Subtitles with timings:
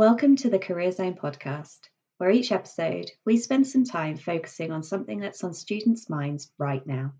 [0.00, 1.76] Welcome to the Career Zone podcast,
[2.16, 6.86] where each episode we spend some time focusing on something that's on students' minds right
[6.86, 7.12] now.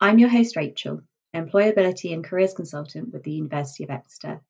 [0.00, 1.02] I'm your host, Rachel,
[1.34, 4.40] Employability and Careers Consultant with the University of Exeter.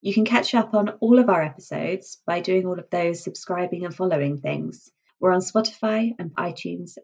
[0.00, 3.84] You can catch up on all of our episodes by doing all of those subscribing
[3.84, 4.90] and following things.
[5.20, 6.98] We're on Spotify and iTunes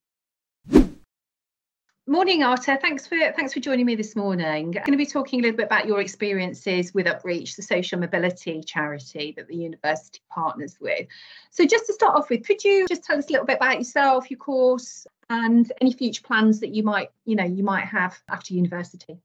[2.10, 2.76] Morning, Arta.
[2.82, 4.44] Thanks for thanks for joining me this morning.
[4.44, 8.00] I'm going to be talking a little bit about your experiences with Upreach, the social
[8.00, 11.06] mobility charity that the university partners with.
[11.52, 13.78] So, just to start off with, could you just tell us a little bit about
[13.78, 18.20] yourself, your course, and any future plans that you might, you know, you might have
[18.28, 19.16] after university?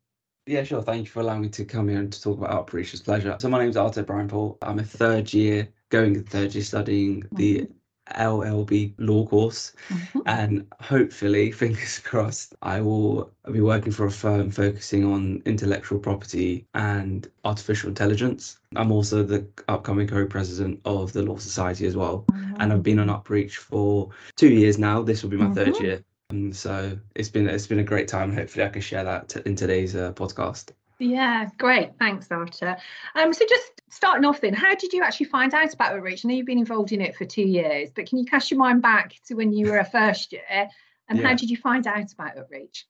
[0.46, 0.84] Yeah, sure.
[0.84, 2.94] Thank you for allowing me to come here and to talk about Upreach.
[2.94, 3.36] It's a pleasure.
[3.42, 4.60] So, my name is Arta Brian Paul.
[4.62, 7.36] I'm a third year, going third year studying mm-hmm.
[7.36, 7.68] the
[8.14, 9.74] LLB law course.
[9.90, 10.20] Mm-hmm.
[10.26, 16.66] And hopefully, fingers crossed, I will be working for a firm focusing on intellectual property
[16.74, 18.60] and artificial intelligence.
[18.76, 22.26] I'm also the upcoming co president of the Law Society as well.
[22.32, 22.56] Mm-hmm.
[22.60, 25.02] And I've been on Upreach for two years now.
[25.02, 25.54] This will be my mm-hmm.
[25.54, 26.04] third year.
[26.30, 28.34] And so it's been it's been a great time.
[28.34, 30.72] Hopefully, I can share that t- in today's uh, podcast.
[31.00, 31.92] Yeah, great.
[32.00, 32.78] Thanks, Arta.
[33.16, 36.26] Um, so just starting off then, how did you actually find out about Upreach?
[36.26, 38.60] I know you've been involved in it for two years, but can you cast your
[38.60, 40.70] mind back to when you were a first year
[41.10, 41.28] and yeah.
[41.28, 42.84] how did you find out about Upreach?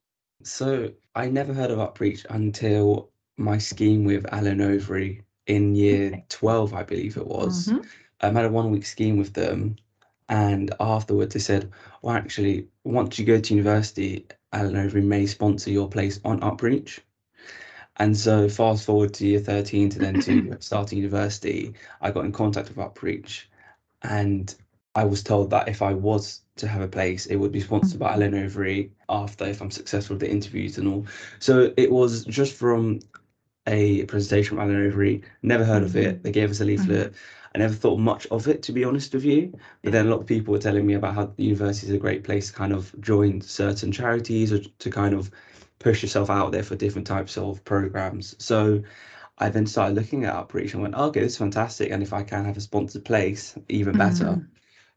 [0.44, 6.26] So I never heard of Upreach until my scheme with Allen Overy in year okay.
[6.30, 7.68] 12, I believe it was.
[7.68, 7.82] Mm-hmm.
[8.22, 9.76] I had a one week scheme with them.
[10.28, 15.70] And afterwards, they said, well, actually, once you go to university, Allen Overy may sponsor
[15.70, 17.00] your place on Upreach.
[17.98, 22.32] And so fast forward to year 13 to then to starting university, I got in
[22.32, 23.44] contact with Upreach
[24.02, 24.54] and
[24.96, 28.00] I was told that if I was to have a place, it would be sponsored
[28.00, 31.06] by Allen Overy after if I'm successful with the interviews and all.
[31.40, 33.00] So it was just from
[33.68, 36.24] a presentation from Allen Overy, never heard of it.
[36.24, 37.12] They gave us a leaflet.
[37.12, 37.18] Mm-hmm.
[37.56, 39.58] I never thought much of it, to be honest with you.
[39.82, 41.98] But then a lot of people were telling me about how the university is a
[41.98, 45.32] great place to kind of join certain charities or to kind of
[45.86, 48.36] push yourself out there for different types of programs.
[48.44, 48.82] So
[49.38, 51.92] I then started looking at Upreach and went, okay, this is fantastic.
[51.92, 54.26] And if I can have a sponsored place, even better.
[54.26, 54.48] Mm.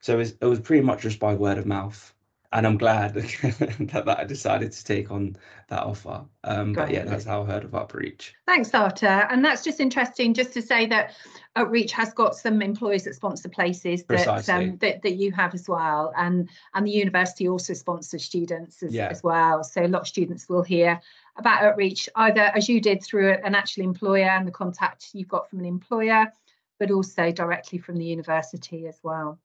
[0.00, 2.15] So it was, it was pretty much just by word of mouth
[2.53, 5.36] and I'm glad that, that I decided to take on
[5.69, 6.25] that offer.
[6.44, 8.32] Um, but yeah, that's how I heard of Upreach.
[8.47, 9.31] Thanks, Arta.
[9.31, 11.14] And that's just interesting, just to say that
[11.56, 15.69] Upreach has got some employees that sponsor places that um, that, that you have as
[15.69, 19.09] well, and and the university also sponsors students as, yeah.
[19.09, 19.62] as well.
[19.62, 21.00] So a lot of students will hear
[21.36, 25.50] about Upreach either as you did through an actual employer and the contact you've got
[25.50, 26.32] from an employer,
[26.78, 29.38] but also directly from the university as well.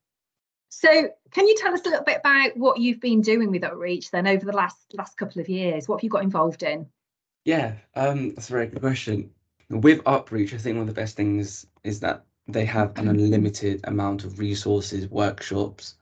[0.76, 4.10] So, can you tell us a little bit about what you've been doing with Upreach
[4.10, 5.88] then over the last last couple of years?
[5.88, 6.88] What have you got involved in?
[7.46, 9.30] Yeah, um, that's a very good question.
[9.70, 13.82] With Upreach, I think one of the best things is that they have an unlimited
[13.84, 15.96] amount of resources, workshops,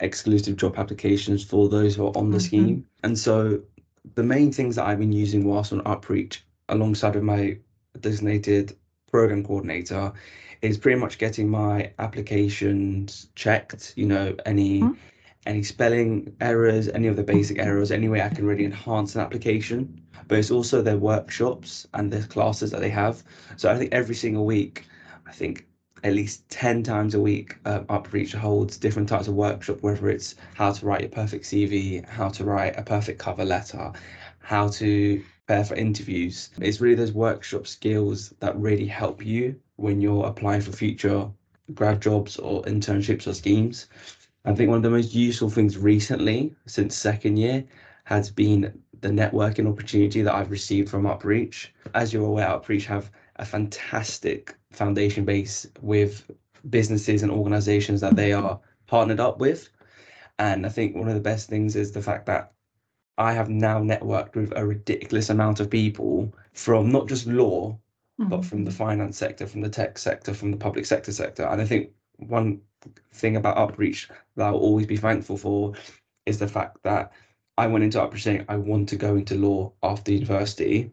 [0.00, 2.46] exclusive job applications for those who are on the mm-hmm.
[2.46, 2.86] scheme.
[3.04, 3.60] And so,
[4.14, 6.38] the main things that I've been using whilst on Upreach,
[6.70, 7.58] alongside with my
[8.00, 8.76] designated
[9.10, 10.14] program coordinator,
[10.62, 13.92] is pretty much getting my applications checked.
[13.96, 14.94] You know, any mm-hmm.
[15.46, 19.20] any spelling errors, any of the basic errors, any way I can really enhance an
[19.20, 20.02] application.
[20.28, 23.22] But it's also their workshops and their classes that they have.
[23.56, 24.86] So I think every single week,
[25.26, 25.66] I think
[26.04, 30.34] at least 10 times a week um, upreach holds different types of workshop whether it's
[30.54, 33.90] how to write a perfect cv how to write a perfect cover letter
[34.40, 40.00] how to prepare for interviews it's really those workshop skills that really help you when
[40.00, 41.30] you're applying for future
[41.74, 43.88] grad jobs or internships or schemes.
[44.44, 47.64] I think one of the most useful things recently, since second year,
[48.04, 51.68] has been the networking opportunity that I've received from Upreach.
[51.94, 56.30] As you're aware, Upreach have a fantastic foundation base with
[56.70, 59.68] businesses and organizations that they are partnered up with.
[60.38, 62.52] And I think one of the best things is the fact that
[63.18, 67.78] I have now networked with a ridiculous amount of people from not just law,
[68.20, 68.28] mm-hmm.
[68.28, 71.44] but from the finance sector, from the tech sector, from the public sector sector.
[71.44, 72.60] And I think one
[73.12, 75.74] thing about Upreach that I'll always be thankful for
[76.26, 77.12] is the fact that
[77.58, 80.92] I went into Upreach saying I want to go into law after university.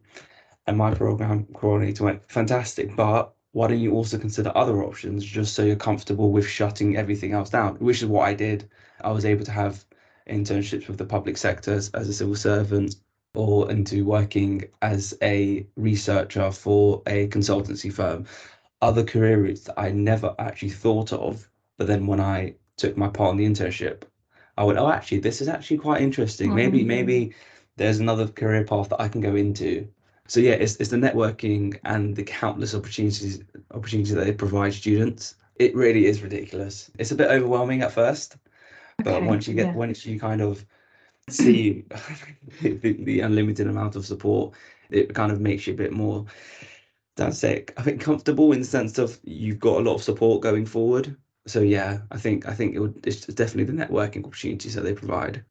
[0.65, 5.55] And my program coordinator went, fantastic, but why don't you also consider other options just
[5.55, 7.75] so you're comfortable with shutting everything else down?
[7.75, 8.69] Which is what I did.
[9.01, 9.85] I was able to have
[10.29, 12.95] internships with the public sectors as a civil servant
[13.35, 18.25] or into working as a researcher for a consultancy firm.
[18.81, 23.07] Other career routes that I never actually thought of, but then when I took my
[23.07, 24.03] part in the internship,
[24.57, 26.47] I went, oh, actually, this is actually quite interesting.
[26.47, 26.55] Mm-hmm.
[26.55, 27.35] Maybe, maybe
[27.77, 29.87] there's another career path that I can go into.
[30.27, 33.41] So yeah, it's, it's the networking and the countless opportunities
[33.71, 36.89] opportunities that they provide students It really is ridiculous.
[36.97, 38.37] It's a bit overwhelming at first,
[38.97, 39.73] but okay, once you get yeah.
[39.73, 40.65] once you kind of
[41.29, 41.85] see
[42.61, 44.53] the, the, unlimited amount of support,
[44.89, 46.25] it kind of makes you a bit more
[47.15, 47.71] that's it.
[47.77, 51.15] I think comfortable in the sense of you've got a lot of support going forward.
[51.45, 54.93] So yeah, I think I think it would it's definitely the networking opportunities that they
[54.93, 55.43] provide.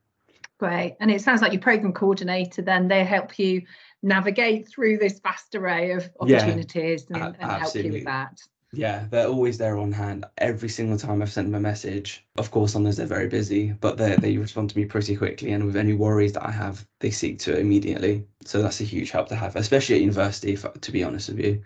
[0.59, 0.97] Great.
[1.01, 3.63] And it sounds like your program coordinator then they help you
[4.03, 8.41] navigate through this vast array of opportunities yeah, and, and help you with that.
[8.75, 10.25] Yeah, they're always there on hand.
[10.39, 13.99] Every single time I've sent them a message, of course, sometimes they're very busy, but
[13.99, 15.53] they they respond to me pretty quickly.
[15.53, 18.27] And with any worries that I have, they seek to immediately.
[18.47, 20.55] So that's a huge help to have, especially at university.
[20.55, 21.63] If, to be honest with you.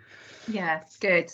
[0.48, 1.30] Yeah, good.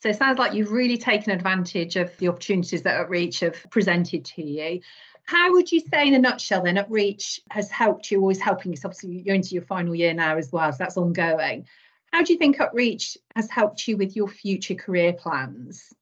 [0.00, 4.24] So it sounds like you've really taken advantage of the opportunities that Upreach have presented
[4.24, 4.80] to you.
[5.24, 8.78] How would you say, in a nutshell, then, Upreach has helped you, always helping you?
[8.84, 11.68] Obviously, you're into your final year now as well, so that's ongoing.
[12.12, 15.92] How do you think Upreach has helped you with your future career plans?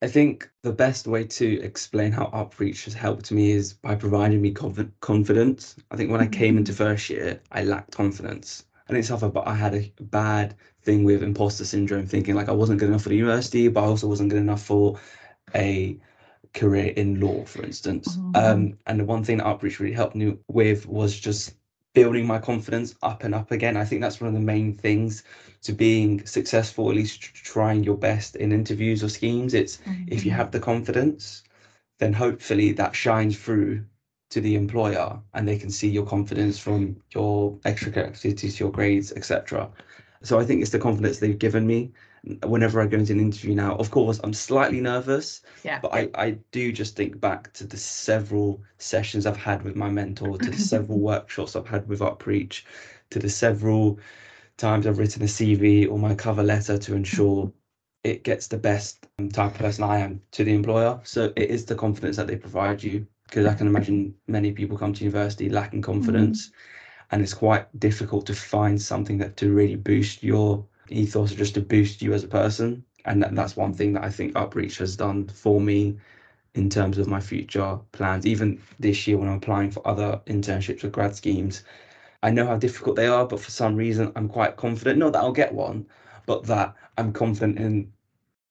[0.00, 4.40] I think the best way to explain how Upreach has helped me is by providing
[4.40, 5.76] me confidence.
[5.90, 6.84] I think when I came into mm-hmm.
[6.84, 8.64] first year, I lacked confidence.
[8.88, 12.52] I didn't suffer, but I had a bad thing with imposter syndrome, thinking like I
[12.52, 14.98] wasn't good enough for the university, but I also wasn't good enough for
[15.54, 15.98] a
[16.52, 18.16] career in law, for instance.
[18.16, 18.36] Mm-hmm.
[18.36, 21.54] Um, and the one thing that Upreach really helped me with was just
[21.94, 23.76] building my confidence up and up again.
[23.76, 25.22] I think that's one of the main things
[25.62, 29.54] to being successful, at least trying your best in interviews or schemes.
[29.54, 30.04] It's mm-hmm.
[30.08, 31.44] if you have the confidence,
[31.98, 33.84] then hopefully that shines through
[34.30, 39.12] to the employer and they can see your confidence from your extra activities, your grades,
[39.12, 39.70] etc.
[40.22, 41.92] So I think it's the confidence they've given me
[42.44, 43.76] whenever I go into an interview now.
[43.76, 45.80] Of course, I'm slightly nervous, yeah.
[45.80, 49.90] but I, I do just think back to the several sessions I've had with my
[49.90, 52.62] mentor, to the several workshops I've had with Upreach,
[53.10, 53.98] to the several
[54.56, 57.52] times I've written a CV or my cover letter to ensure
[58.04, 61.00] it gets the best type of person I am to the employer.
[61.04, 64.78] So it is the confidence that they provide you because I can imagine many people
[64.78, 66.48] come to university lacking confidence.
[66.48, 66.58] Mm-hmm.
[67.10, 71.54] And it's quite difficult to find something that to really boost your ethos or just
[71.54, 72.84] to boost you as a person.
[73.04, 75.98] And that, that's one thing that I think Upreach has done for me
[76.54, 78.26] in terms of my future plans.
[78.26, 81.64] Even this year, when I'm applying for other internships or grad schemes,
[82.22, 84.98] I know how difficult they are, but for some reason, I'm quite confident.
[84.98, 85.86] Not that I'll get one,
[86.26, 87.92] but that I'm confident in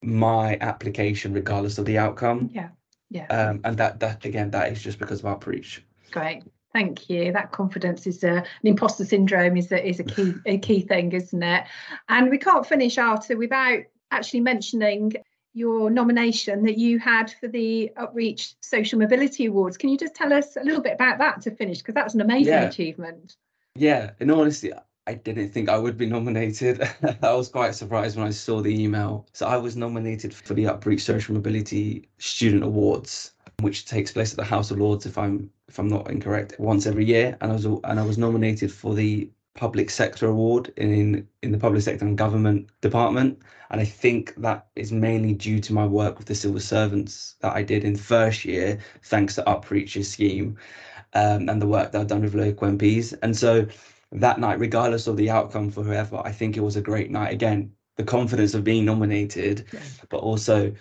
[0.04, 2.50] my application, regardless of the outcome.
[2.54, 2.70] Yeah.
[3.10, 3.26] Yeah.
[3.28, 5.80] Um, and that, that again, that is just because of Upreach.
[6.12, 6.44] Great.
[6.74, 7.32] Thank you.
[7.32, 11.12] That confidence is a, an imposter syndrome is a, is a key a key thing,
[11.12, 11.66] isn't it?
[12.10, 15.14] And we can't finish Arta without actually mentioning
[15.54, 19.78] your nomination that you had for the Upreach Social Mobility Awards.
[19.78, 21.78] Can you just tell us a little bit about that to finish?
[21.78, 22.64] Because that's an amazing yeah.
[22.64, 23.36] achievement.
[23.76, 24.72] Yeah, in honesty,
[25.06, 26.82] I didn't think I would be nominated.
[27.22, 29.28] I was quite surprised when I saw the email.
[29.34, 34.38] So I was nominated for the Upreach Social Mobility Student Awards, which takes place at
[34.38, 37.38] the House of Lords, if I'm if I'm not incorrect, once every year.
[37.42, 41.58] And I was and I was nominated for the Public Sector Award in in the
[41.58, 43.40] Public Sector and Government Department.
[43.72, 47.54] And I think that is mainly due to my work with the civil servants that
[47.56, 50.58] I did in first year, thanks to Upreach's scheme
[51.14, 53.14] um, and the work that I've done with local MPs.
[53.22, 53.68] And so
[54.14, 57.34] that night, regardless of the outcome for whoever, I think it was a great night.
[57.34, 59.66] Again, the confidence of being nominated,
[60.10, 60.74] but also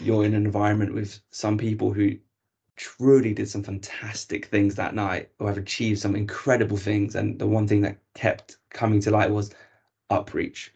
[0.00, 2.16] you're in an environment with some people who
[2.76, 7.14] truly did some fantastic things that night, who have achieved some incredible things.
[7.14, 9.50] And the one thing that kept coming to light was
[10.10, 10.70] Upreach.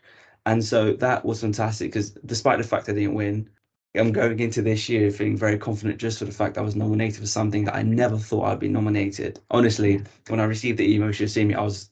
[0.46, 3.48] And so that was fantastic because despite the fact I didn't win,
[3.96, 7.20] I'm going into this year feeling very confident just for the fact I was nominated
[7.20, 9.40] for something that I never thought I'd be nominated.
[9.50, 11.54] Honestly, when I received the email, you should see me.
[11.54, 11.90] I was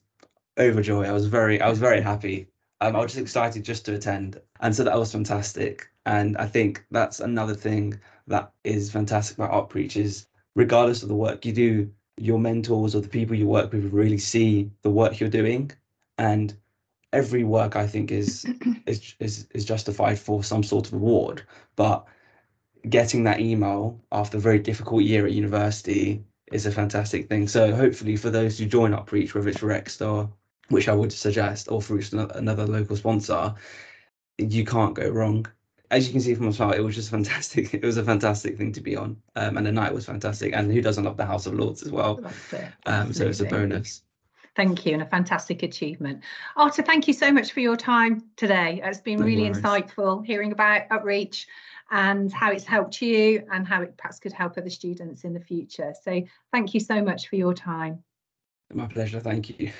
[0.57, 1.07] overjoyed.
[1.07, 2.47] I was very, I was very happy.
[2.81, 5.89] Um, I was just excited just to attend, and so that was fantastic.
[6.05, 11.15] And I think that's another thing that is fantastic about Upreach is regardless of the
[11.15, 15.19] work you do, your mentors or the people you work with really see the work
[15.19, 15.71] you're doing,
[16.17, 16.53] and
[17.13, 18.45] every work I think is
[18.85, 21.43] is is is justified for some sort of award,
[21.75, 22.05] But
[22.89, 27.47] getting that email after a very difficult year at university is a fantastic thing.
[27.47, 30.29] So hopefully for those who join Upreach, whether it's Rexstar,
[30.69, 32.01] which I would suggest, or through
[32.35, 33.53] another local sponsor,
[34.37, 35.45] you can't go wrong.
[35.91, 37.73] As you can see from the chart, it was just fantastic.
[37.73, 40.53] It was a fantastic thing to be on, um, and the night was fantastic.
[40.55, 42.19] And who doesn't love the House of Lords as well?
[42.51, 42.67] It.
[42.85, 44.01] Um, so it's a bonus.
[44.55, 46.21] Thank you, and a fantastic achievement.
[46.55, 48.81] Arta, thank you so much for your time today.
[48.83, 49.57] It's been no really worries.
[49.57, 51.45] insightful hearing about Upreach
[51.91, 55.39] and how it's helped you and how it perhaps could help other students in the
[55.39, 55.93] future.
[56.03, 58.03] So thank you so much for your time.
[58.73, 59.19] My pleasure.
[59.19, 59.71] Thank you.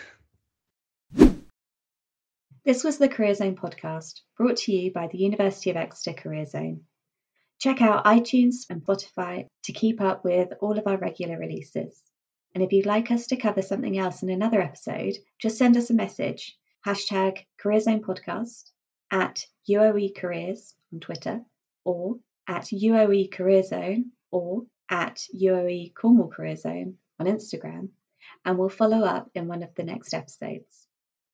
[2.65, 6.45] This was the Career Zone podcast, brought to you by the University of Exeter Career
[6.45, 6.85] Zone.
[7.59, 12.01] Check out iTunes and Spotify to keep up with all of our regular releases.
[12.55, 15.89] And if you'd like us to cover something else in another episode, just send us
[15.89, 16.57] a message.
[16.87, 18.71] Hashtag Career Zone Podcast
[19.11, 21.41] at UOE Careers on Twitter
[21.83, 22.15] or
[22.47, 27.89] at UOE Career Zone or at UOE Cornwall Career Zone on Instagram,
[28.45, 30.82] and we'll follow up in one of the next episodes.